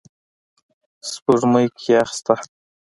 [1.09, 2.35] سپوږمۍ کې یخ شته